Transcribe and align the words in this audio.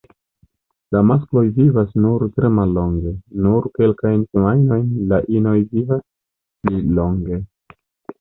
La 0.95 0.99
maskloj 1.09 1.41
vivas 1.57 1.91
nur 2.05 2.23
tre 2.37 2.49
mallonge, 2.59 3.13
nur 3.47 3.67
kelkajn 3.75 4.23
semajnojn, 4.31 4.87
la 5.13 5.21
inoj 5.41 5.55
vivas 5.75 6.03
pli 6.65 6.81
longe. 7.01 7.39